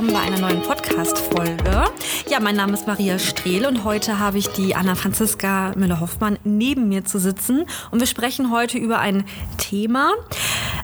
[0.00, 1.84] Willkommen bei einer neuen Podcast-Folge.
[2.26, 6.88] Ja, mein Name ist Maria Strehl und heute habe ich die Anna Franziska Müller-Hoffmann neben
[6.88, 9.24] mir zu sitzen und wir sprechen heute über ein
[9.58, 10.12] Thema,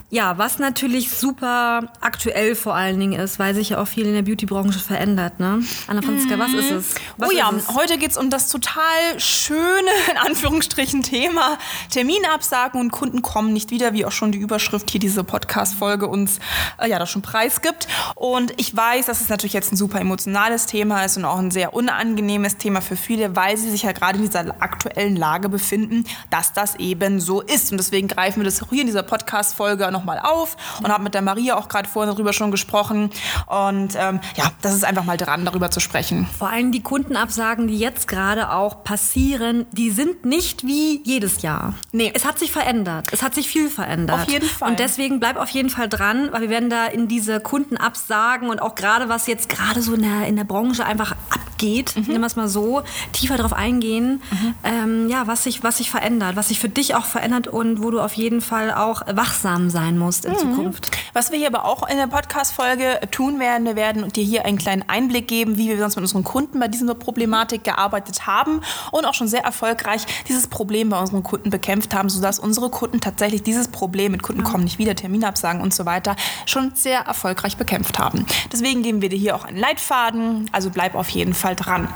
[0.09, 4.15] ja, was natürlich super aktuell vor allen Dingen ist, weil sich ja auch viel in
[4.15, 5.41] der Beauty-Branche verändert.
[5.41, 5.65] Ne?
[5.89, 6.41] Anna Franziska, mhm.
[6.41, 6.95] was ist es?
[7.17, 7.75] Was oh ja, es?
[7.75, 11.59] heute geht es um das total schöne, in Anführungsstrichen, Thema
[11.91, 16.39] Terminabsagen und Kunden kommen nicht wieder, wie auch schon die Überschrift hier diese Podcast-Folge uns
[16.79, 17.89] äh, ja da schon preisgibt.
[18.15, 21.51] Und ich weiß, dass es natürlich jetzt ein super emotionales Thema ist und auch ein
[21.51, 26.05] sehr unangenehmes Thema für viele, weil sie sich ja gerade in dieser aktuellen Lage befinden,
[26.31, 27.73] dass das eben so ist.
[27.73, 31.23] Und deswegen greifen wir das hier in dieser Podcast-Folge nochmal auf und habe mit der
[31.23, 33.11] Maria auch gerade vorhin darüber schon gesprochen.
[33.47, 36.27] Und ähm, ja, das ist einfach mal dran, darüber zu sprechen.
[36.39, 41.75] Vor allem die Kundenabsagen, die jetzt gerade auch passieren, die sind nicht wie jedes Jahr.
[41.93, 42.13] Nee.
[42.15, 43.09] Es hat sich verändert.
[43.13, 44.23] Es hat sich viel verändert.
[44.23, 44.71] Auf jeden Fall.
[44.71, 48.61] Und deswegen bleib auf jeden Fall dran, weil wir werden da in diese Kundenabsagen und
[48.63, 51.15] auch gerade was jetzt gerade so in der, in der Branche einfach
[51.57, 52.03] abgeht, mhm.
[52.03, 54.55] nehmen wir es mal so, tiefer darauf eingehen, mhm.
[54.65, 57.91] ähm, ja, was sich, was sich verändert, was sich für dich auch verändert und wo
[57.91, 60.39] du auf jeden Fall auch wachsam sein sein musst in mhm.
[60.39, 60.91] Zukunft.
[61.13, 64.59] Was wir hier aber auch in der Podcast-Folge tun werden, wir werden dir hier einen
[64.59, 69.05] kleinen Einblick geben, wie wir sonst mit unseren Kunden bei dieser Problematik gearbeitet haben und
[69.05, 73.43] auch schon sehr erfolgreich dieses Problem bei unseren Kunden bekämpft haben, sodass unsere Kunden tatsächlich
[73.43, 77.99] dieses Problem mit Kunden kommen nicht wieder, Terminabsagen und so weiter schon sehr erfolgreich bekämpft
[77.99, 78.27] haben.
[78.53, 81.89] Deswegen geben wir dir hier auch einen Leitfaden, also bleib auf jeden Fall dran.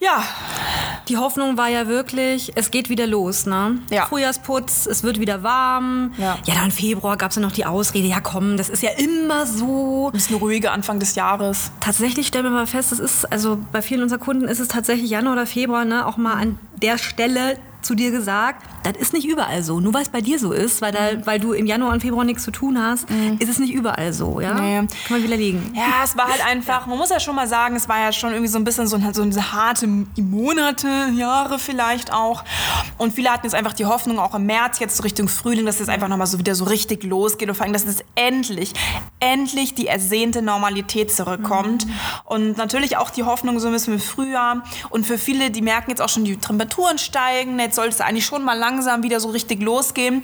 [0.00, 0.22] Ja.
[1.08, 3.78] Die Hoffnung war ja wirklich, es geht wieder los, ne?
[3.90, 4.04] Ja.
[4.06, 6.12] Frühjahrsputz, es wird wieder warm.
[6.18, 8.90] Ja, ja dann Februar gab es ja noch die Ausrede, ja komm, das ist ja
[8.90, 10.10] immer so.
[10.12, 11.72] Das ist eine ruhige Anfang des Jahres.
[11.80, 15.10] Tatsächlich stellen wir mal fest, es ist, also bei vielen unserer Kunden ist es tatsächlich
[15.10, 19.26] Januar oder Februar, ne, auch mal an der Stelle zu dir gesagt, das ist nicht
[19.26, 19.80] überall so.
[19.80, 21.26] Nur weil es bei dir so ist, weil, da, mhm.
[21.26, 23.36] weil du im Januar und Februar nichts zu tun hast, mhm.
[23.38, 24.40] ist es nicht überall so.
[24.40, 24.54] Ja?
[24.54, 24.76] Nee.
[24.76, 25.72] Kann man widerlegen.
[25.74, 28.30] Ja, es war halt einfach, man muss ja schon mal sagen, es war ja schon
[28.30, 32.44] irgendwie so ein bisschen so, so eine harte Monate, Jahre vielleicht auch.
[32.96, 35.80] Und viele hatten jetzt einfach die Hoffnung, auch im März, jetzt so Richtung Frühling, dass
[35.80, 38.72] es einfach nochmal so wieder so richtig losgeht und vor allem, dass es endlich,
[39.20, 41.86] endlich die ersehnte Normalität zurückkommt.
[41.86, 41.92] Mhm.
[42.24, 44.64] Und natürlich auch die Hoffnung so ein bisschen im Frühjahr.
[44.90, 48.26] Und für viele, die merken jetzt auch schon, die Temperaturen steigen, jetzt sollte es eigentlich
[48.26, 50.22] schon mal langsam wieder so richtig losgehen.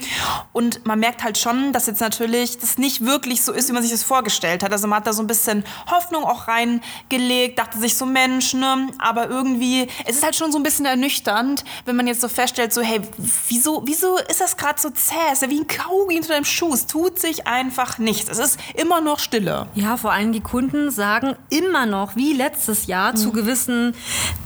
[0.53, 3.81] Und man merkt halt schon, dass jetzt natürlich das nicht wirklich so ist, wie man
[3.81, 4.71] sich das vorgestellt hat.
[4.71, 8.87] Also man hat da so ein bisschen Hoffnung auch reingelegt, dachte sich so Mensch, ne?
[8.97, 12.73] Aber irgendwie, es ist halt schon so ein bisschen ernüchternd, wenn man jetzt so feststellt,
[12.73, 13.01] so hey,
[13.47, 15.15] wieso, wieso ist das gerade so zäh?
[15.31, 16.73] Ist ja wie ein Kaugummi unter deinem Schuh.
[16.73, 18.29] Es tut sich einfach nichts.
[18.29, 19.67] Es ist immer noch Stille.
[19.75, 23.17] Ja, vor allem die Kunden sagen immer noch, wie letztes Jahr, mhm.
[23.17, 23.95] zu gewissen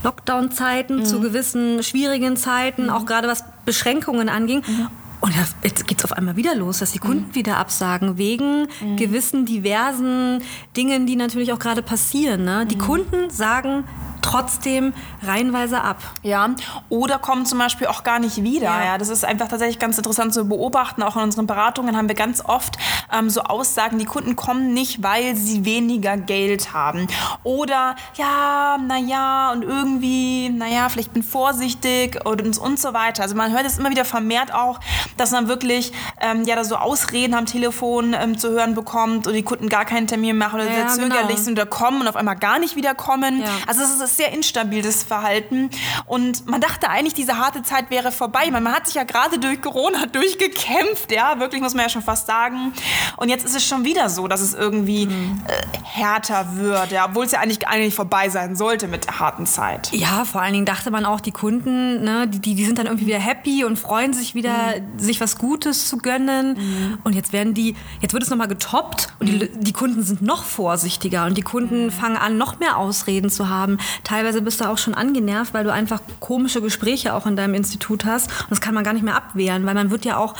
[0.04, 1.06] Lockdown-Zeiten, mhm.
[1.06, 3.44] zu gewissen schwierigen Zeiten, auch gerade was
[3.90, 4.64] Beschränkungen anging.
[4.66, 4.88] Mhm.
[5.22, 5.34] Und
[5.64, 7.36] jetzt geht es auf einmal wieder los, dass die Kunden mhm.
[7.36, 8.96] wieder absagen, wegen mhm.
[8.96, 10.42] gewissen diversen
[10.78, 12.46] Dingen, die natürlich auch gerade passieren.
[12.46, 12.66] Ne?
[12.66, 12.80] Die mhm.
[12.80, 13.84] Kunden sagen
[14.22, 14.94] trotzdem
[15.24, 15.98] reihenweise ab.
[16.24, 16.50] Ja,
[16.90, 18.66] oder kommen zum Beispiel auch gar nicht wieder.
[18.66, 18.86] Ja.
[18.86, 18.98] ja.
[18.98, 21.04] das ist einfach tatsächlich ganz interessant zu beobachten.
[21.04, 22.78] Auch in unseren Beratungen haben wir ganz oft
[23.14, 27.08] ähm, so Aussagen, die Kunden kommen nicht, weil sie weniger Geld haben.
[27.44, 33.24] Oder ja, naja, und irgendwie, naja, vielleicht bin vorsichtig und, und so weiter.
[33.24, 34.80] Also man hört es immer wieder vermehrt auch,
[35.18, 35.92] dass man wirklich
[36.22, 39.86] ähm, ja da so Ausreden am Telefon ähm, zu hören bekommt und die Kunden gar
[39.86, 41.42] keinen Termin machen oder ja, sehr zögerlich genau.
[41.42, 43.42] sind oder kommen und auf einmal gar nicht wieder kommen.
[43.42, 43.48] Ja.
[43.68, 45.70] Also es ist ist sehr instabil, das Verhalten.
[46.06, 48.50] Und man dachte eigentlich, diese harte Zeit wäre vorbei.
[48.52, 52.02] Man, man hat sich ja gerade durch Corona durchgekämpft, ja, wirklich muss man ja schon
[52.02, 52.74] fast sagen.
[53.18, 55.42] Und jetzt ist es schon wieder so, dass es irgendwie mhm.
[55.48, 59.46] äh, härter wird, ja, obwohl es ja eigentlich, eigentlich vorbei sein sollte mit der harten
[59.46, 59.92] Zeit.
[59.94, 63.08] Ja, vor allen Dingen dachte man auch, die Kunden, ne, die, die sind dann irgendwie
[63.08, 65.00] wieder happy und freuen sich wieder, mhm.
[65.00, 66.58] sich was Gutes zu gönnen.
[66.58, 66.98] Mhm.
[67.04, 69.62] Und jetzt werden die, jetzt wird es nochmal getoppt und die, mhm.
[69.62, 71.92] die Kunden sind noch vorsichtiger und die Kunden mhm.
[71.92, 75.72] fangen an, noch mehr Ausreden zu haben teilweise bist du auch schon angenervt, weil du
[75.72, 78.30] einfach komische Gespräche auch in deinem Institut hast.
[78.44, 80.36] Und das kann man gar nicht mehr abwehren, weil man wird ja auch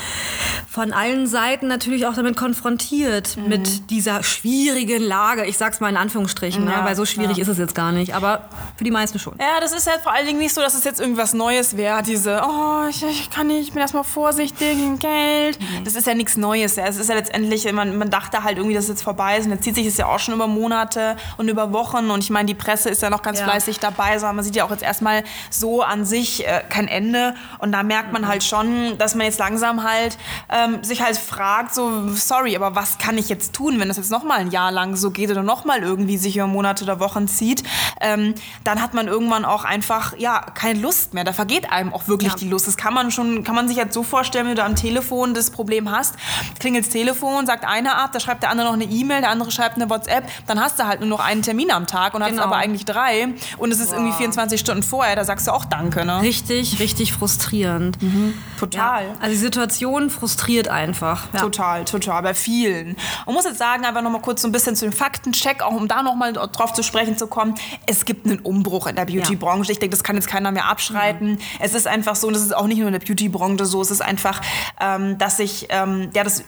[0.70, 3.50] von allen Seiten natürlich auch damit konfrontiert, mhm.
[3.50, 5.46] mit dieser schwierigen Lage.
[5.46, 6.72] Ich sag's mal in Anführungsstrichen, ne?
[6.72, 6.86] ja, ne?
[6.88, 7.44] weil so schwierig ja.
[7.44, 8.14] ist es jetzt gar nicht.
[8.16, 9.36] Aber für die meisten schon.
[9.40, 12.04] Ja, das ist halt vor allen Dingen nicht so, dass es jetzt irgendwas Neues wäre.
[12.04, 15.60] Diese, oh, ich, ich kann nicht, ich bin erstmal vorsichtig, Geld.
[15.60, 15.84] Mhm.
[15.84, 16.76] Das ist ja nichts Neues.
[16.76, 16.86] Ja.
[16.86, 19.46] Es ist ja letztendlich, man, man dachte halt irgendwie, dass es jetzt vorbei ist.
[19.46, 22.10] Und jetzt zieht sich es ja auch schon über Monate und über Wochen.
[22.10, 23.48] Und ich meine, die Presse ist ja noch ganz ja.
[23.50, 24.12] Fleißig dabei.
[24.12, 27.36] Also man sieht ja auch jetzt erstmal so an sich äh, kein Ende.
[27.60, 30.18] Und da merkt man halt schon, dass man jetzt langsam halt
[30.50, 34.12] ähm, sich halt fragt, so, sorry, aber was kann ich jetzt tun, wenn das jetzt
[34.12, 37.64] nochmal ein Jahr lang so geht oder nochmal irgendwie sich über Monate oder Wochen zieht,
[38.02, 41.24] ähm, dann hat man irgendwann auch einfach, ja, keine Lust mehr.
[41.24, 42.38] Da vergeht einem auch wirklich ja.
[42.38, 42.68] die Lust.
[42.68, 45.52] Das kann man schon, kann man sich jetzt so vorstellen, wenn du am Telefon das
[45.52, 46.16] Problem hast,
[46.60, 49.52] klingelt das Telefon, sagt einer ab, da schreibt der andere noch eine E-Mail, der andere
[49.52, 52.38] schreibt eine WhatsApp, dann hast du halt nur noch einen Termin am Tag und genau.
[52.38, 53.98] hast aber eigentlich drei und es ist wow.
[53.98, 56.22] irgendwie 24 Stunden vorher, da sagst du auch Danke, ne?
[56.22, 58.02] Richtig, richtig frustrierend.
[58.02, 58.34] Mhm.
[58.60, 59.06] Total.
[59.06, 59.14] Ja.
[59.20, 61.28] Also die Situation frustriert einfach.
[61.34, 61.40] Ja.
[61.40, 62.96] Total, total, bei vielen.
[63.26, 65.74] Und muss jetzt sagen, einfach noch mal kurz so ein bisschen zu dem Faktencheck, auch
[65.74, 67.56] um da noch mal drauf zu sprechen zu kommen.
[67.86, 69.72] Es gibt einen Umbruch in der Beauty-Branche.
[69.72, 71.32] Ich denke, das kann jetzt keiner mehr abschreiten.
[71.32, 71.38] Mhm.
[71.60, 73.92] Es ist einfach so, und das ist auch nicht nur in der Beauty-Branche so, es
[73.92, 74.42] ist einfach,
[74.80, 76.44] ähm, dass sich ähm, ja, das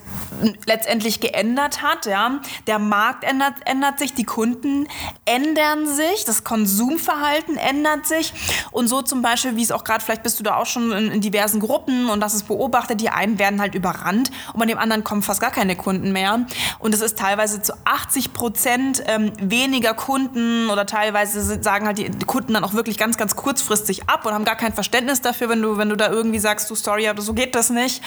[0.65, 2.05] letztendlich geändert hat.
[2.05, 2.39] Ja?
[2.67, 4.87] Der Markt ändert, ändert sich, die Kunden
[5.25, 6.43] ändern sich, das
[6.81, 8.33] Konsumverhalten ändert sich.
[8.71, 11.11] Und so zum Beispiel, wie es auch gerade, vielleicht bist du da auch schon in,
[11.11, 14.77] in diversen Gruppen und das ist beobachtet, die einen werden halt überrannt und bei dem
[14.77, 16.45] anderen kommen fast gar keine Kunden mehr.
[16.79, 22.09] Und es ist teilweise zu 80 Prozent ähm, weniger Kunden oder teilweise sagen halt die
[22.25, 25.61] Kunden dann auch wirklich ganz, ganz kurzfristig ab und haben gar kein Verständnis dafür, wenn
[25.61, 28.01] du, wenn du da irgendwie sagst, du sorry, aber so geht das nicht.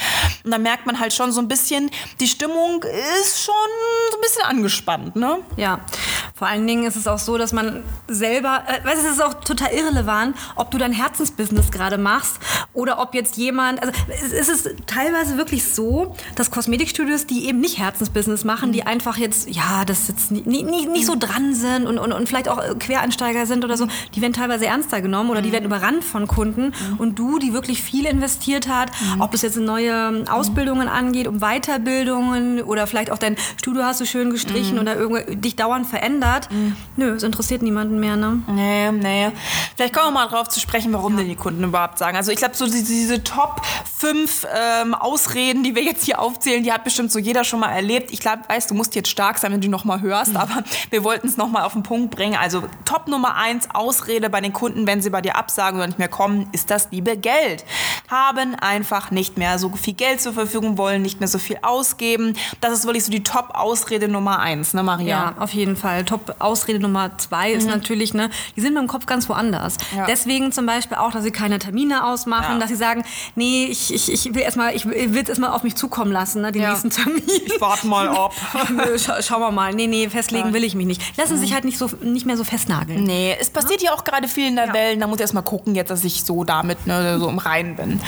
[0.44, 3.55] Und dann merkt man halt schon so ein bisschen, die Stimmung ist schon
[4.11, 5.38] so ein bisschen angespannt, ne?
[5.56, 5.81] Ja.
[6.35, 9.34] Vor allen Dingen ist es auch so, dass man selber, weißt du, es ist auch
[9.34, 12.38] total irrelevant, ob du dein Herzensbusiness gerade machst
[12.72, 13.93] oder ob jetzt jemand, also
[14.37, 19.49] es ist teilweise wirklich so, dass Kosmetikstudios, die eben nicht Herzensbusiness machen, die einfach jetzt,
[19.49, 23.46] ja, das jetzt nicht, nicht, nicht so dran sind und, und, und vielleicht auch Quereinsteiger
[23.46, 26.72] sind oder so, die werden teilweise ernster genommen oder die werden überrannt von Kunden.
[26.99, 31.40] Und du, die wirklich viel investiert hat, ob es jetzt in neue Ausbildungen angeht, um
[31.40, 36.50] Weiterbildungen oder vielleicht auch dein Studio hast du schön gestrichen oder dich dauernd verändert.
[36.50, 36.76] Mhm.
[36.96, 38.43] Nö, es interessiert niemanden mehr, ne?
[38.55, 39.31] Nee, nee.
[39.77, 41.21] Vielleicht kommen wir mal drauf zu sprechen, warum ja.
[41.21, 42.17] denn die Kunden überhaupt sagen.
[42.17, 43.62] Also ich glaube, so diese, diese Top
[43.97, 47.71] 5 ähm, Ausreden, die wir jetzt hier aufzählen, die hat bestimmt so jeder schon mal
[47.71, 48.12] erlebt.
[48.12, 50.37] Ich glaube, weißt du, musst jetzt stark sein, wenn du noch mal hörst, mhm.
[50.37, 52.37] aber wir wollten es noch mal auf den Punkt bringen.
[52.37, 55.99] Also Top Nummer 1 Ausrede bei den Kunden, wenn sie bei dir absagen oder nicht
[55.99, 57.65] mehr kommen, ist das liebe Geld.
[58.09, 62.37] Haben einfach nicht mehr so viel Geld zur Verfügung, wollen nicht mehr so viel ausgeben.
[62.61, 65.06] Das ist wirklich so die Top-Ausrede Nummer 1, ne Maria?
[65.06, 66.05] Ja, auf jeden Fall.
[66.05, 67.59] Top-Ausrede Nummer zwei mhm.
[67.59, 69.76] ist natürlich, ne, die sind mit dem Kopf ganz woanders.
[69.96, 70.06] Ja.
[70.06, 72.58] Deswegen zum Beispiel auch, dass sie keine Termine ausmachen, ja.
[72.58, 73.04] dass sie sagen,
[73.34, 76.52] nee, ich, ich, ich will erstmal, ich will es erstmal auf mich zukommen lassen, ne,
[76.52, 76.70] den ja.
[76.70, 77.22] nächsten Termin.
[77.26, 78.32] Ich warte mal ab.
[78.96, 79.75] Scha schauen wir mal.
[79.75, 81.16] Nee, nee, festlegen will ich mich nicht.
[81.16, 81.40] Lassen mhm.
[81.40, 83.04] sich halt nicht so nicht mehr so festnageln.
[83.04, 85.00] Nee, es passiert ja auch gerade viel in der Welt.
[85.00, 88.00] Da muss ich erstmal gucken, jetzt, dass ich so damit ne, so im Reinen bin.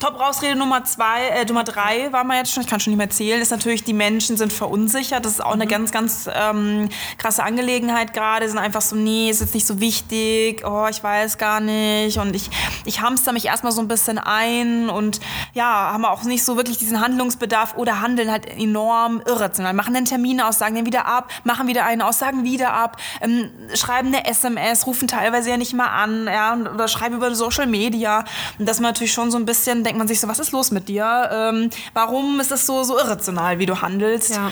[0.00, 3.10] Top-Ausrede Nummer zwei, äh, Nummer drei war man jetzt schon, ich kann schon nicht mehr
[3.10, 5.24] zählen, ist natürlich, die Menschen sind verunsichert.
[5.24, 5.68] Das ist auch eine mhm.
[5.68, 6.88] ganz, ganz ähm,
[7.18, 11.36] krasse Angelegenheit gerade, sind einfach so, nee, ist jetzt nicht so wichtig, oh, ich weiß
[11.36, 12.48] gar nicht und ich,
[12.84, 15.20] ich hamster mich erstmal so ein bisschen ein und
[15.54, 20.04] ja, haben auch nicht so wirklich diesen Handlungsbedarf oder handeln halt enorm irrational, machen dann
[20.04, 24.08] Termine aus, sagen den wieder ab, machen wieder einen aus, sagen wieder ab, ähm, schreiben
[24.08, 28.24] eine SMS, rufen teilweise ja nicht mal an, ja, oder schreiben über Social Media
[28.58, 30.70] und dass man natürlich schon so ein bisschen, denkt man sich so, was ist los
[30.70, 31.30] mit dir?
[31.32, 34.36] Ähm, warum ist das so, so irrational, wie du handelst?
[34.36, 34.50] Ja,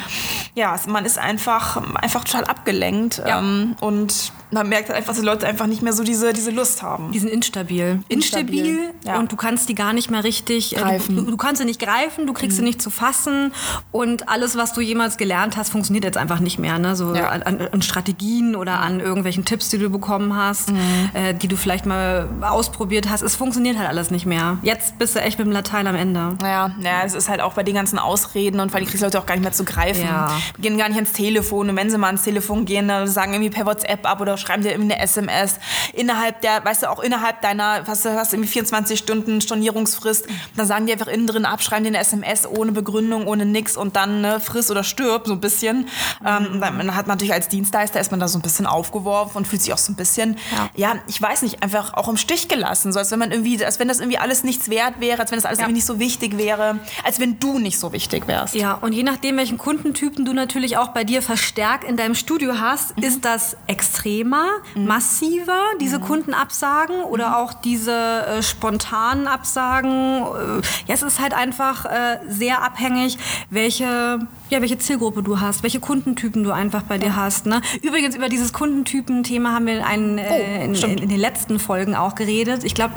[0.55, 3.23] ja man ist einfach, einfach total ab abgelenkt.
[3.27, 3.39] Ja.
[3.39, 6.51] Ähm, und man merkt halt einfach, dass die Leute einfach nicht mehr so diese, diese
[6.51, 7.13] Lust haben.
[7.13, 8.01] Die sind instabil.
[8.09, 9.19] Instabil, instabil ja.
[9.19, 11.17] und du kannst die gar nicht mehr richtig äh, greifen.
[11.17, 12.63] Du, du, kannst sie nicht greifen, du kriegst mhm.
[12.63, 13.53] sie nicht zu fassen
[13.93, 16.79] und alles, was du jemals gelernt hast, funktioniert jetzt einfach nicht mehr.
[16.79, 16.97] Ne?
[16.97, 17.29] So ja.
[17.29, 21.11] an, an, Strategien oder an irgendwelchen Tipps, die du bekommen hast, mhm.
[21.15, 23.23] äh, die du vielleicht mal ausprobiert hast.
[23.23, 24.59] Es funktioniert halt alles nicht mehr.
[24.63, 26.37] Jetzt bist du echt mit dem Latein am Ende.
[26.43, 29.19] Ja, ja, es ist halt auch bei den ganzen Ausreden und weil die kriegst Leute
[29.19, 30.05] auch gar nicht mehr zu greifen.
[30.05, 30.31] Ja.
[30.59, 33.51] Gehen gar nicht ans Telefon und wenn sie mal ans Telefon gehen, dann sagen irgendwie
[33.51, 35.57] per WhatsApp ab oder schreiben dir eine SMS
[35.93, 40.67] innerhalb der, weißt du, auch innerhalb deiner, was du hast irgendwie 24 Stunden Stornierungsfrist, dann
[40.67, 43.97] sagen die einfach innen drin ab, schreiben dir eine SMS ohne Begründung, ohne nix und
[43.97, 45.89] dann ne, friss oder stirb so ein bisschen.
[46.25, 46.61] Ähm, mhm.
[46.61, 49.63] dann hat man natürlich als Dienstleister ist man da so ein bisschen aufgeworfen und fühlt
[49.63, 52.93] sich auch so ein bisschen, ja, ja ich weiß nicht, einfach auch im Stich gelassen,
[52.93, 55.39] so als wenn man irgendwie, als wenn das irgendwie alles nichts wert wäre, als wenn
[55.39, 55.65] das alles ja.
[55.65, 58.55] irgendwie nicht so wichtig wäre, als wenn du nicht so wichtig wärst.
[58.55, 62.59] Ja, und je nachdem, welchen Kundentypen du natürlich auch bei dir verstärkt in deinem Studio
[62.61, 63.03] hast, mhm.
[63.05, 70.23] ist das extrem Thema, massiver, diese Kundenabsagen oder auch diese äh, spontanen Absagen.
[70.23, 73.19] Äh, ja, es ist halt einfach äh, sehr abhängig,
[73.51, 74.19] welche,
[74.51, 77.47] ja, welche Zielgruppe du hast, welche Kundentypen du einfach bei dir hast.
[77.47, 77.61] Ne?
[77.83, 82.15] Übrigens, über dieses Kundentypen-Thema haben wir einen, äh, in, in, in den letzten Folgen auch
[82.15, 82.63] geredet.
[82.65, 82.95] Ich glaube,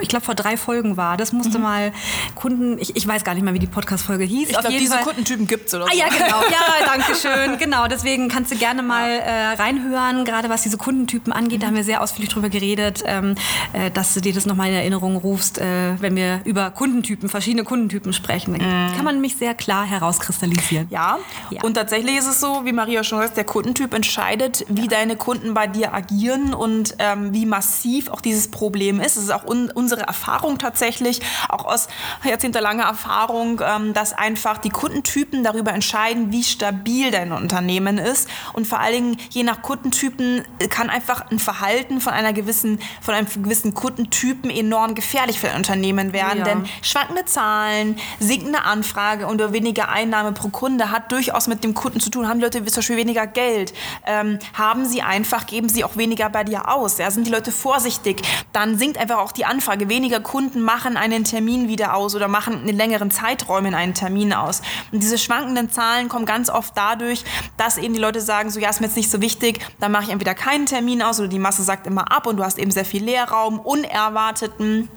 [0.00, 1.16] ich glaub, vor drei Folgen war.
[1.16, 1.92] Das musste mal
[2.34, 4.50] Kunden, ich, ich weiß gar nicht mal, wie die Podcast-Folge hieß.
[4.50, 5.90] Ich glaube, diese Fall- Kundentypen gibt's oder so.
[5.92, 6.42] Ah ja, genau.
[6.52, 7.58] Ja, danke schön.
[7.58, 11.62] Genau, deswegen kannst du gerne mal äh, reinhören, gerade was diese Kundentypen angeht.
[11.62, 13.34] Da haben wir sehr ausführlich drüber geredet, ähm,
[13.72, 17.64] äh, dass du dir das nochmal in Erinnerung rufst, äh, wenn wir über Kundentypen, verschiedene
[17.64, 18.58] Kundentypen sprechen.
[18.58, 20.88] Dann kann man mich sehr klar herauskristallisieren.
[20.92, 21.18] Ja.
[21.50, 21.62] Ja.
[21.64, 25.54] und tatsächlich ist es so, wie Maria schon gesagt, der Kundentyp entscheidet, wie deine Kunden
[25.54, 29.16] bei dir agieren und ähm, wie massiv auch dieses Problem ist.
[29.16, 31.88] Es ist auch un unsere Erfahrung tatsächlich, auch aus
[32.24, 38.66] jahrzehntelanger Erfahrung, ähm, dass einfach die Kundentypen darüber entscheiden, wie stabil dein Unternehmen ist und
[38.66, 43.26] vor allen Dingen je nach Kundentypen kann einfach ein Verhalten von einer gewissen, von einem
[43.42, 46.44] gewissen Kundentypen enorm gefährlich für ein Unternehmen werden, Ja.
[46.44, 50.48] denn schwankende Zahlen, sinkende Anfrage und weniger Einnahme pro
[50.82, 52.28] Kunde hat durchaus mit dem Kunden zu tun.
[52.28, 53.72] Haben die Leute zum Beispiel weniger Geld?
[54.06, 56.98] Ähm, haben sie einfach, geben sie auch weniger bei dir aus?
[56.98, 57.10] Ja?
[57.10, 58.22] Sind die Leute vorsichtig?
[58.52, 59.88] Dann sinkt einfach auch die Anfrage.
[59.88, 64.62] Weniger Kunden machen einen Termin wieder aus oder machen in längeren Zeiträumen einen Termin aus.
[64.90, 67.24] Und diese schwankenden Zahlen kommen ganz oft dadurch,
[67.56, 70.04] dass eben die Leute sagen, so ja, ist mir jetzt nicht so wichtig, dann mache
[70.04, 72.70] ich entweder keinen Termin aus oder die Masse sagt immer ab und du hast eben
[72.70, 74.88] sehr viel Leerraum, unerwarteten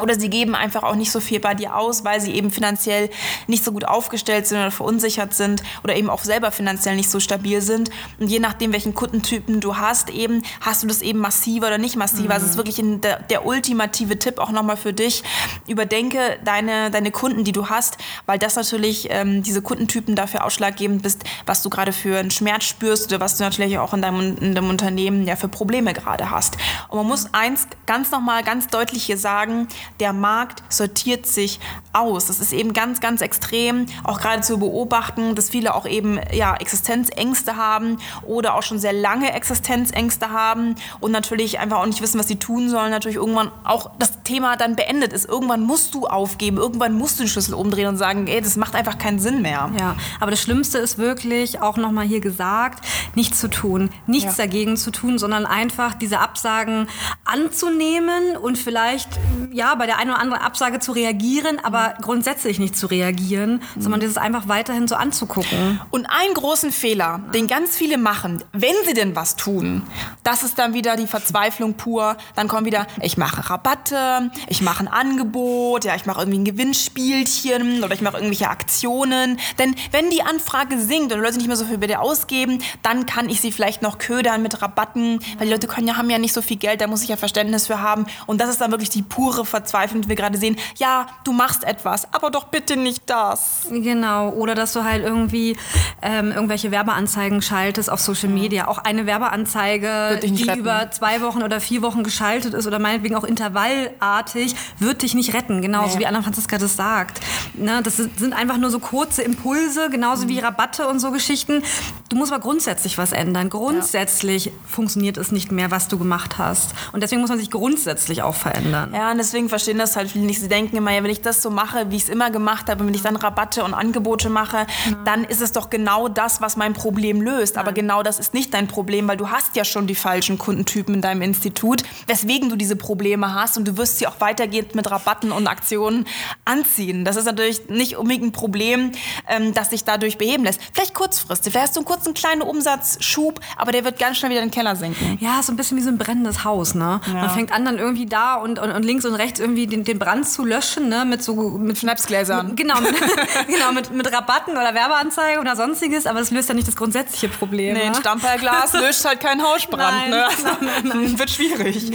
[0.00, 3.10] oder sie geben einfach auch nicht so viel bei dir aus, weil sie eben finanziell
[3.46, 7.20] nicht so gut aufgestellt sind oder verunsichert sind oder eben auch selber finanziell nicht so
[7.20, 7.90] stabil sind.
[8.18, 11.96] Und je nachdem, welchen Kundentypen du hast, eben hast du das eben massiver oder nicht
[11.96, 12.34] massiver.
[12.34, 15.22] Also es ist wirklich ein, der, der ultimative Tipp auch nochmal für dich.
[15.66, 21.02] Überdenke deine, deine Kunden, die du hast, weil das natürlich ähm, diese Kundentypen dafür ausschlaggebend
[21.02, 24.36] bist, was du gerade für einen Schmerz spürst oder was du natürlich auch in deinem,
[24.38, 26.56] in deinem Unternehmen ja für Probleme gerade hast.
[26.88, 29.68] Und man muss eins ganz nochmal ganz deutlich hier sagen,
[30.00, 31.60] der Markt sortiert sich
[31.92, 32.26] aus.
[32.26, 36.54] Das ist eben ganz, ganz extrem, auch gerade zu beobachten, dass viele auch eben ja,
[36.56, 42.18] Existenzängste haben oder auch schon sehr lange Existenzängste haben und natürlich einfach auch nicht wissen,
[42.18, 42.90] was sie tun sollen.
[42.90, 45.24] Natürlich irgendwann auch das Thema dann beendet ist.
[45.26, 48.74] Irgendwann musst du aufgeben, irgendwann musst du den Schlüssel umdrehen und sagen, ey, das macht
[48.74, 49.70] einfach keinen Sinn mehr.
[49.78, 54.44] Ja, aber das Schlimmste ist wirklich, auch nochmal hier gesagt, nichts zu tun, nichts Ja.
[54.44, 56.88] dagegen zu tun, sondern einfach diese Absagen
[57.24, 59.08] anzunehmen und vielleicht,
[59.52, 64.00] ja, bei der einen oder anderen Absage zu reagieren, aber grundsätzlich nicht zu reagieren, sondern
[64.00, 65.80] das einfach weiterhin so anzugucken.
[65.90, 69.84] Und einen großen Fehler, den ganz viele machen, wenn sie denn was tun,
[70.24, 72.16] das ist dann wieder die Verzweiflung pur.
[72.34, 76.44] Dann kommen wieder, ich mache Rabatte, ich mache ein Angebot, ja, ich mache irgendwie ein
[76.44, 79.38] Gewinnspielchen oder ich mache irgendwelche Aktionen.
[79.58, 82.62] Denn wenn die Anfrage sinkt und die Leute nicht mehr so viel bei dir ausgeben,
[82.82, 86.10] dann kann ich sie vielleicht noch ködern mit Rabatten, weil die Leute können ja, haben
[86.10, 88.06] ja nicht so viel Geld, da muss ich ja Verständnis für haben.
[88.26, 90.56] Und das ist dann wirklich die pure Verzweiflung, die wir gerade sehen.
[90.76, 93.66] Ja, du machst etwas, aber doch bitte nicht das.
[93.70, 95.56] Genau, oder dass du halt irgendwie
[96.02, 98.66] ähm, irgendwelche Werbeanzeigen schaltest auf Social Media.
[98.68, 100.58] Auch eine Werbeanzeige, die retten.
[100.60, 105.34] über zwei Wochen oder vier Wochen geschaltet ist oder meinetwegen auch intervallartig, wird dich nicht
[105.34, 105.62] retten.
[105.62, 106.00] Genauso Nee.
[106.02, 107.20] wie Anna-Franziska das sagt.
[107.54, 110.28] Ne, das sind einfach nur so kurze Impulse, genauso Mhm.
[110.30, 111.62] wie Rabatte und so Geschichten.
[112.08, 113.48] Du musst aber grundsätzlich was ändern.
[113.50, 116.72] Grundsätzlich funktioniert es nicht mehr, was du gemacht hast.
[116.92, 118.92] Und deswegen muss man sich grundsätzlich auch verändern.
[118.94, 120.40] Ja, und deswegen verstehen das halt viele nicht.
[120.40, 122.86] Sie denken immer, ja, wenn ich das so mache, wie ich es immer gemacht habe,
[122.86, 124.66] wenn ich dann Rabatte und Angebote mache,
[125.04, 127.58] dann ist es doch genau das, was mein Problem löst.
[127.58, 130.94] Aber genau das ist nicht dein Problem, weil du hast ja schon die falschen Kundentypen
[130.96, 134.90] in deinem Institut, weswegen du diese Probleme hast und du wirst sie auch weitergehend mit
[134.90, 136.06] Rabatten und Aktionen
[136.44, 137.04] anziehen.
[137.04, 138.92] Das ist natürlich nicht unbedingt ein Problem,
[139.28, 140.60] ähm, das sich dadurch beheben lässt.
[140.72, 144.42] Vielleicht kurzfristig, vielleicht hast du einen kurzen kleinen Umsatzschub, aber der wird ganz schnell wieder
[144.42, 145.18] in den Keller sinken.
[145.20, 147.00] Ja, so ein bisschen wie so ein brennendes Haus, ne?
[147.12, 149.98] Man fängt an, dann irgendwie da und, und, und links und rechts irgendwie den, den
[149.98, 151.04] Brand zu löschen, ne?
[151.04, 152.48] Mit so mit Schnapsgläsern.
[152.48, 152.94] Mit, genau, mit,
[153.46, 157.28] genau mit, mit Rabatten oder Werbeanzeigen oder sonstiges, aber das löst ja nicht das grundsätzliche
[157.28, 157.74] Problem.
[157.74, 157.98] Nee, ein ne?
[157.98, 159.78] Stamperglas löscht halt keinen Hausbrand.
[159.80, 160.26] Nein, ne?
[160.42, 161.90] nein, nein, Wird schwierig.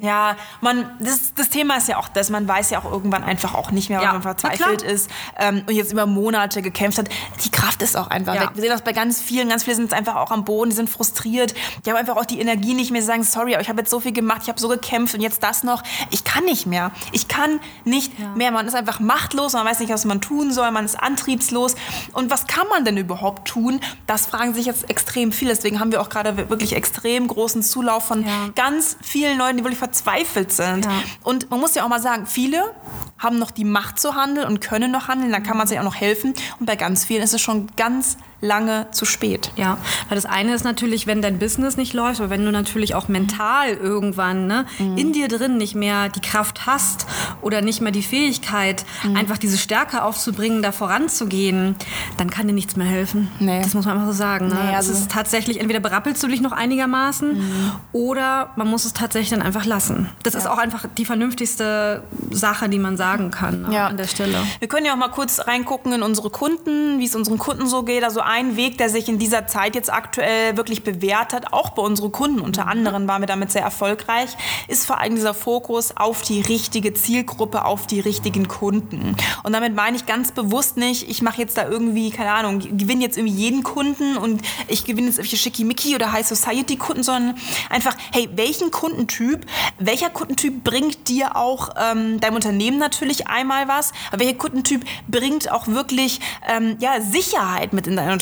[0.00, 3.54] Ja, man, das, das Thema ist ja auch das, man weiß ja auch irgendwann einfach
[3.54, 7.08] auch nicht mehr, wenn Ja, man verzweifelt ist ähm, und jetzt über Monate gekämpft hat.
[7.44, 8.42] Die Kraft ist auch einfach Ja.
[8.42, 8.50] weg.
[8.54, 10.76] Wir sehen das bei ganz vielen, ganz viele sind jetzt einfach auch am Boden, die
[10.76, 11.54] sind frustriert,
[11.84, 14.00] die haben einfach auch die Energie nicht mehr, sagen, sorry, aber ich habe jetzt so
[14.00, 15.82] viel gemacht, ich habe so gekämpft und jetzt das noch.
[16.10, 16.90] Ich kann nicht mehr.
[17.12, 18.50] Ich kann nicht mehr.
[18.50, 21.74] Man ist einfach machtlos, man weiß nicht, was man tun soll, man ist antriebslos.
[22.12, 23.78] Und was kann man denn überhaupt tun?
[24.08, 25.54] Das fragen sich jetzt extrem viele.
[25.54, 28.48] Deswegen haben wir auch gerade wirklich extrem großen Zulauf von Ja.
[28.56, 30.86] ganz vielen Leuten, die wirklich verzweifelt sind.
[30.86, 30.90] Ja.
[31.22, 32.74] Und man muss ja auch mal sagen, viele
[33.16, 35.84] haben noch die Macht zu handeln und können noch handeln, dann kann man sich auch
[35.84, 36.34] noch helfen.
[36.58, 39.50] Und bei ganz vielen ist es schon ganz lange zu spät.
[39.56, 39.78] Ja,
[40.08, 43.08] weil das eine ist natürlich, wenn dein Business nicht läuft, aber wenn du natürlich auch
[43.08, 44.96] mental irgendwann ne, mhm.
[44.96, 47.06] in dir drin nicht mehr die Kraft hast
[47.42, 49.16] oder nicht mehr die Fähigkeit, mhm.
[49.16, 51.76] einfach diese Stärke aufzubringen, da voranzugehen,
[52.16, 53.30] dann kann dir nichts mehr helfen.
[53.40, 53.62] Nee.
[53.62, 54.48] Das muss man einfach so sagen.
[54.48, 54.54] Ne?
[54.54, 57.72] Nee, also es ist tatsächlich, entweder berappelst du dich noch einigermaßen mhm.
[57.92, 60.08] oder man muss es tatsächlich dann einfach lassen.
[60.22, 60.40] Das ja.
[60.40, 63.86] ist auch einfach die vernünftigste Sache, die man sagen kann ne, ja.
[63.86, 64.38] an der Stelle.
[64.58, 67.82] Wir können ja auch mal kurz reingucken in unsere Kunden, wie es unseren Kunden so
[67.82, 68.04] geht.
[68.04, 71.82] Also ein Weg, der sich in dieser Zeit jetzt aktuell wirklich bewährt hat, auch bei
[71.82, 74.36] unseren Kunden unter anderem waren wir damit sehr erfolgreich,
[74.68, 79.16] ist vor allem dieser Fokus auf die richtige Zielgruppe, auf die richtigen Kunden.
[79.42, 83.02] Und damit meine ich ganz bewusst nicht, ich mache jetzt da irgendwie, keine Ahnung, gewinne
[83.02, 87.34] jetzt irgendwie jeden Kunden und ich gewinne jetzt irgendwelche Schickimicki oder High Society Kunden, sondern
[87.68, 89.44] einfach, hey, welchen Kundentyp,
[89.80, 95.50] welcher Kundentyp bringt dir auch ähm, deinem Unternehmen natürlich einmal was, aber welcher Kundentyp bringt
[95.50, 98.19] auch wirklich ähm, ja, Sicherheit mit in dein Unternehmen.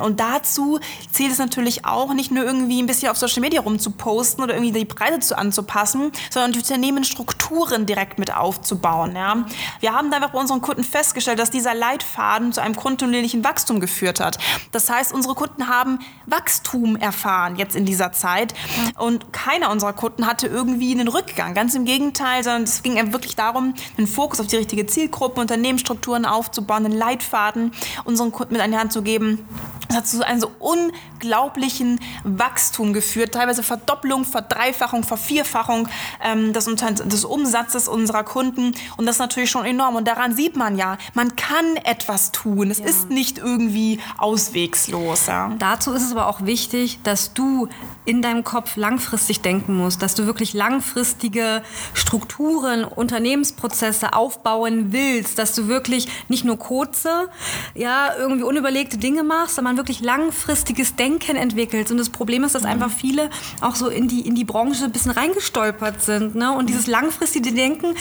[0.00, 0.78] Und dazu
[1.10, 4.72] zählt es natürlich auch, nicht nur irgendwie ein bisschen auf Social Media rumzuposten oder irgendwie
[4.72, 9.14] die Preise zu anzupassen, sondern die Unternehmensstrukturen direkt mit aufzubauen.
[9.16, 9.44] Ja.
[9.80, 13.80] Wir haben da einfach bei unseren Kunden festgestellt, dass dieser Leitfaden zu einem kontinuierlichen Wachstum
[13.80, 14.38] geführt hat.
[14.72, 18.54] Das heißt, unsere Kunden haben Wachstum erfahren jetzt in dieser Zeit
[18.98, 21.54] und keiner unserer Kunden hatte irgendwie einen Rückgang.
[21.54, 26.24] Ganz im Gegenteil, sondern es ging wirklich darum, einen Fokus auf die richtige Zielgruppe, Unternehmensstrukturen
[26.24, 27.72] aufzubauen, einen Leitfaden
[28.04, 29.33] unseren Kunden mit an die Hand zu geben.
[29.34, 35.88] Um, Das hat zu einem so unglaublichen Wachstum geführt, teilweise Verdopplung, Verdreifachung, Vervierfachung
[36.22, 38.74] ähm, des, des Umsatzes unserer Kunden.
[38.96, 39.96] Und das ist natürlich schon enorm.
[39.96, 42.70] Und daran sieht man ja, man kann etwas tun.
[42.70, 42.86] Es ja.
[42.86, 45.26] ist nicht irgendwie auswegslos.
[45.26, 45.52] Ja.
[45.58, 47.68] Dazu ist es aber auch wichtig, dass du
[48.04, 51.62] in deinem Kopf langfristig denken musst, dass du wirklich langfristige
[51.94, 57.28] Strukturen, Unternehmensprozesse aufbauen willst, dass du wirklich nicht nur kurze,
[57.74, 61.90] ja, irgendwie unüberlegte Dinge machst, sondern wirklich langfristiges Denken entwickelst.
[61.90, 64.92] Und das Problem ist, dass einfach viele auch so in die, in die Branche ein
[64.92, 66.34] bisschen reingestolpert sind.
[66.34, 66.52] Ne?
[66.52, 67.94] Und dieses langfristige Denken,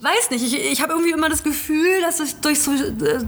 [0.00, 2.72] weiß nicht, ich, ich habe irgendwie immer das Gefühl, dass es durch, so,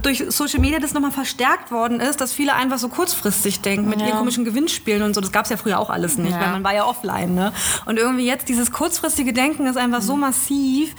[0.01, 4.01] durch Social Media das nochmal verstärkt worden ist, dass viele einfach so kurzfristig denken mit
[4.01, 4.07] ja.
[4.07, 5.21] ihren komischen Gewinnspielen und so.
[5.21, 6.39] Das gab es ja früher auch alles nicht, ja.
[6.39, 7.35] weil man war ja offline.
[7.35, 7.53] Ne?
[7.85, 10.95] Und irgendwie jetzt dieses kurzfristige Denken ist einfach so massiv.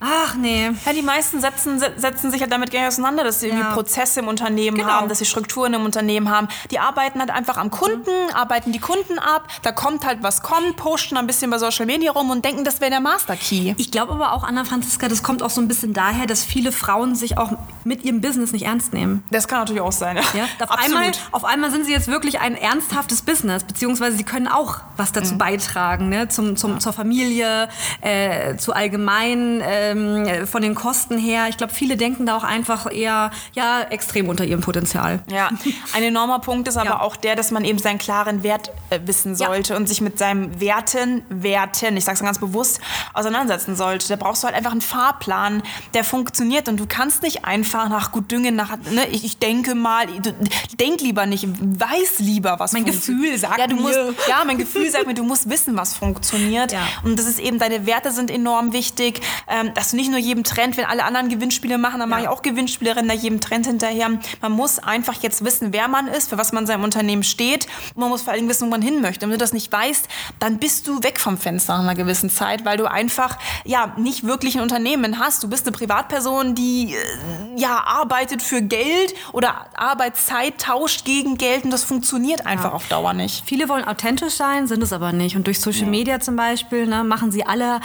[0.00, 0.70] Ach nee.
[0.86, 3.54] Ja, die meisten setzen, setzen sich halt damit nicht auseinander, dass sie ja.
[3.54, 4.88] irgendwie Prozesse im Unternehmen genau.
[4.88, 6.48] haben, dass sie Strukturen im Unternehmen haben.
[6.70, 8.34] Die arbeiten halt einfach am Kunden, mhm.
[8.34, 12.12] arbeiten die Kunden ab, da kommt halt was kommt, posten ein bisschen bei Social Media
[12.12, 13.74] rum und denken, das wäre der Master Key.
[13.76, 16.70] Ich glaube aber auch, Anna Franziska, das kommt auch so ein bisschen daher, dass viele
[16.70, 19.24] Frauen sich auch mit ihrem Business nicht ernst nehmen.
[19.30, 20.16] Das kann natürlich auch sein.
[20.16, 20.22] Ja?
[20.34, 24.46] ja auf, einmal, auf einmal sind sie jetzt wirklich ein ernsthaftes Business, beziehungsweise sie können
[24.46, 25.38] auch was dazu mhm.
[25.38, 26.28] beitragen, ne?
[26.28, 27.68] zum, zum, zur Familie,
[28.00, 29.60] äh, zu allgemein.
[29.60, 31.46] Äh, ähm, von den Kosten her.
[31.48, 35.20] Ich glaube, viele denken da auch einfach eher ja, extrem unter ihrem Potenzial.
[35.30, 35.50] Ja,
[35.94, 37.00] ein enormer Punkt ist aber ja.
[37.00, 39.78] auch der, dass man eben seinen klaren Wert äh, wissen sollte ja.
[39.78, 42.80] und sich mit seinem Werten, Werten, ich sage es ganz bewusst,
[43.14, 44.08] auseinandersetzen sollte.
[44.08, 45.62] Da brauchst du halt einfach einen Fahrplan,
[45.94, 49.74] der funktioniert und du kannst nicht einfach nach gut Düngen, nach, ne, ich, ich denke
[49.74, 50.34] mal, du,
[50.78, 53.82] denk lieber nicht, weiß lieber, was Mein Gefühl sagt ja, du mir.
[53.82, 56.72] Musst, ja, mein Gefühl sagt mir, du musst wissen, was funktioniert.
[56.72, 56.86] Ja.
[57.04, 60.42] Und das ist eben, deine Werte sind enorm wichtig, ähm, dass du nicht nur jedem
[60.42, 62.16] Trend, wenn alle anderen Gewinnspiele machen, dann ja.
[62.16, 64.10] mache ich auch Gewinnspiele, renne da jedem Trend hinterher.
[64.40, 67.68] Man muss einfach jetzt wissen, wer man ist, für was man seinem Unternehmen steht.
[67.94, 69.24] Und man muss vor allem wissen, wo man hin möchte.
[69.24, 70.08] Und wenn du das nicht weißt,
[70.40, 74.24] dann bist du weg vom Fenster nach einer gewissen Zeit, weil du einfach ja nicht
[74.24, 75.44] wirklich ein Unternehmen hast.
[75.44, 81.62] Du bist eine Privatperson, die äh, ja arbeitet für Geld oder Arbeitszeit tauscht gegen Geld
[81.62, 82.72] und das funktioniert einfach ja.
[82.72, 83.44] auf Dauer nicht.
[83.46, 85.36] Viele wollen authentisch sein, sind es aber nicht.
[85.36, 85.90] Und durch Social ja.
[85.90, 87.80] Media zum Beispiel ne, machen sie alle, äh,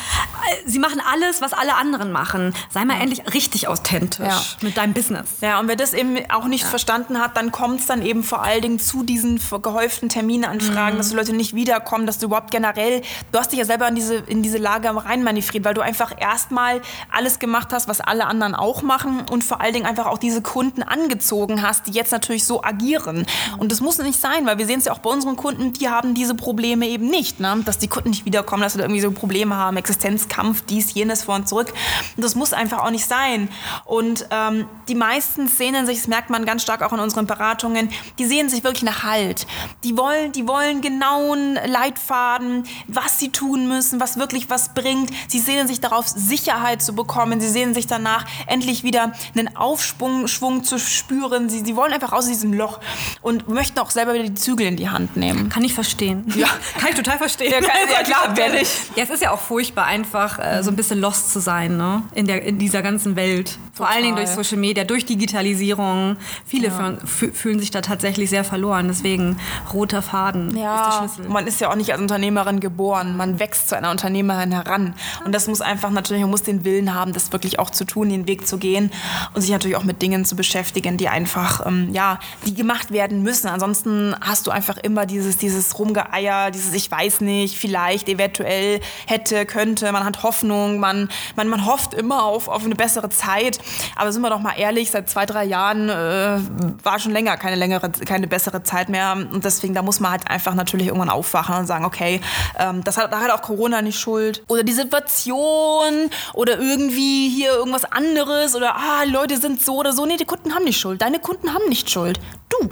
[0.65, 2.54] sie machen alles, was alle anderen anderen machen.
[2.69, 4.41] Sei mal endlich richtig authentisch ja.
[4.62, 5.26] mit deinem Business.
[5.41, 6.69] Ja, und wer das eben auch nicht ja.
[6.69, 10.98] verstanden hat, dann kommt es dann eben vor allen Dingen zu diesen gehäuften Terminanfragen, mhm.
[10.98, 13.96] dass die Leute nicht wiederkommen, dass du überhaupt generell, du hast dich ja selber in
[13.96, 18.56] diese, in diese Lage reinmanövriert, weil du einfach erstmal alles gemacht hast, was alle anderen
[18.56, 22.46] auch machen und vor allen Dingen einfach auch diese Kunden angezogen hast, die jetzt natürlich
[22.46, 23.19] so agieren.
[23.19, 23.60] Mhm.
[23.60, 25.89] Und das muss nicht sein, weil wir sehen es ja auch bei unseren Kunden, die
[25.89, 27.62] haben diese Probleme eben nicht, ne?
[27.65, 31.24] dass die Kunden nicht wiederkommen, dass sie da irgendwie so Probleme haben, Existenzkampf, dies, jenes
[31.24, 31.72] vor und zurück.
[32.17, 33.49] Das muss einfach auch nicht sein.
[33.86, 37.89] Und ähm, die meisten sehnen sich, das merkt man ganz stark auch in unseren Beratungen,
[38.19, 39.47] die sehen sich wirklich nach Halt.
[39.83, 45.12] Die wollen, die wollen genauen Leitfaden, was sie tun müssen, was wirklich was bringt.
[45.27, 47.41] Sie sehnen sich darauf, Sicherheit zu bekommen.
[47.41, 51.49] Sie sehnen sich danach, endlich wieder einen Aufschwung Schwung zu spüren.
[51.49, 52.79] Sie, sie wollen einfach aus diesem Loch
[53.21, 55.49] und möchten auch selber wieder die Zügel in die Hand nehmen.
[55.49, 56.25] Kann ich verstehen.
[56.36, 56.47] Ja.
[56.79, 57.51] kann ich total verstehen.
[57.51, 58.71] Ja, kann, ja klar, wer nicht.
[58.95, 62.04] Ja, es ist ja auch furchtbar, einfach äh, so ein bisschen lost zu sein, ne?
[62.15, 63.58] In, der, in dieser ganzen Welt.
[63.73, 66.17] Vor allen Dingen durch Social Media, durch Digitalisierung.
[66.45, 66.97] Viele ja.
[67.06, 68.88] fühlen sich da tatsächlich sehr verloren.
[68.88, 69.38] Deswegen
[69.73, 71.32] roter Faden ja, ist der Schlüssel.
[71.32, 73.17] Man ist ja auch nicht als Unternehmerin geboren.
[73.17, 74.93] Man wächst zu einer Unternehmerin heran.
[75.26, 78.10] Und das muss einfach natürlich, man muss den Willen haben, das wirklich auch zu tun,
[78.10, 78.91] den Weg zu gehen
[79.34, 83.23] und sich natürlich auch mit Dingen zu beschäftigen, die einfach, ähm, ja, die gemacht werden
[83.23, 83.47] müssen.
[83.47, 89.45] Ansonsten hast du einfach immer dieses, dieses Rumgeeier, dieses Ich weiß nicht, vielleicht, eventuell, hätte,
[89.45, 89.91] könnte.
[89.91, 93.59] Man hat Hoffnung, man, man, man hofft immer auf, auf eine bessere Zeit.
[93.95, 96.39] Aber sind wir doch mal ehrlich, seit zwei, drei Jahren äh,
[96.83, 99.13] war schon länger keine längere, keine bessere Zeit mehr.
[99.13, 102.21] Und deswegen, da muss man halt einfach natürlich irgendwann aufwachen und sagen, okay,
[102.57, 104.43] ähm, das hat, da hat auch Corona nicht Schuld.
[104.47, 110.07] Oder die Situation oder irgendwie hier irgendwas anderes oder ah, Leute sind so oder so.
[110.07, 111.03] Nee, die Kunden haben nicht Schuld.
[111.03, 112.19] Deine Kunden haben nicht Schuld.
[112.49, 112.69] Du.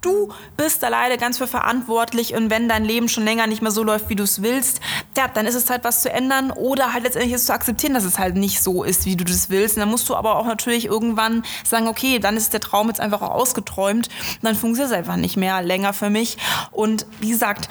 [0.00, 3.70] Du bist da leider ganz für verantwortlich und wenn dein Leben schon länger nicht mehr
[3.70, 4.80] so läuft, wie du es willst,
[5.16, 8.04] ja, dann ist es halt was zu ändern oder halt letztendlich ist zu akzeptieren, dass
[8.04, 9.76] es halt nicht so ist, wie du das willst.
[9.76, 13.00] Und dann musst du aber auch natürlich irgendwann sagen, okay, dann ist der Traum jetzt
[13.00, 14.08] einfach auch ausgeträumt
[14.42, 16.36] dann funktioniert es einfach nicht mehr länger für mich.
[16.70, 17.68] Und wie gesagt,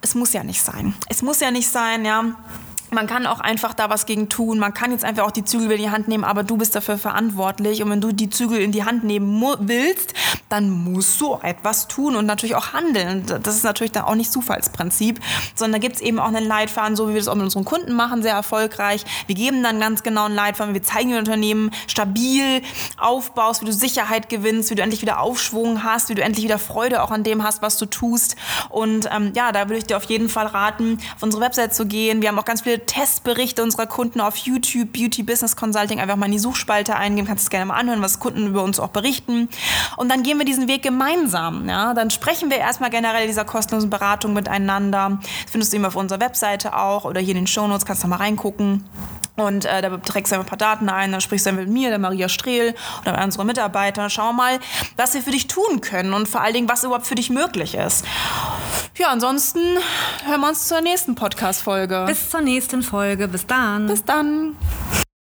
[0.00, 0.94] es muss ja nicht sein.
[1.08, 2.24] Es muss ja nicht sein, ja.
[2.92, 4.58] Man kann auch einfach da was gegen tun.
[4.58, 6.98] Man kann jetzt einfach auch die Zügel in die Hand nehmen, aber du bist dafür
[6.98, 7.82] verantwortlich.
[7.82, 10.12] Und wenn du die Zügel in die Hand nehmen willst,
[10.50, 13.24] dann musst du etwas tun und natürlich auch handeln.
[13.42, 15.20] Das ist natürlich dann auch nicht Zufallsprinzip,
[15.54, 17.64] sondern da gibt es eben auch einen Leitfaden, so wie wir das auch mit unseren
[17.64, 19.06] Kunden machen, sehr erfolgreich.
[19.26, 20.74] Wir geben dann ganz genau einen Leitfaden.
[20.74, 22.60] Wir zeigen den Unternehmen stabil
[22.98, 26.58] aufbaust, wie du Sicherheit gewinnst, wie du endlich wieder Aufschwung hast, wie du endlich wieder
[26.58, 28.36] Freude auch an dem hast, was du tust.
[28.68, 31.86] Und ähm, ja, da würde ich dir auf jeden Fall raten, auf unsere Website zu
[31.86, 32.20] gehen.
[32.20, 36.26] Wir haben auch ganz viele Testberichte unserer Kunden auf YouTube, Beauty Business Consulting, einfach mal
[36.26, 39.48] in die Suchspalte eingeben, kannst es gerne mal anhören, was Kunden über uns auch berichten.
[39.96, 41.68] Und dann gehen wir diesen Weg gemeinsam.
[41.68, 41.94] Ja?
[41.94, 45.18] Dann sprechen wir erstmal generell dieser kostenlosen Beratung miteinander.
[45.20, 48.08] Das findest du immer auf unserer Webseite auch oder hier in den Shownotes, kannst du
[48.08, 48.84] mal reingucken.
[49.36, 51.98] Und äh, da trägst du ein paar Daten ein, dann sprichst du mit mir, der
[51.98, 54.10] Maria Strehl oder mit unseren Mitarbeitern.
[54.10, 54.58] Schau mal,
[54.96, 57.74] was wir für dich tun können und vor allen Dingen, was überhaupt für dich möglich
[57.74, 58.04] ist.
[58.98, 59.60] Ja, ansonsten
[60.26, 62.04] hören wir uns zur nächsten Podcast-Folge.
[62.06, 63.26] Bis zur nächsten Folge.
[63.26, 63.86] Bis dann.
[63.86, 64.56] Bis dann.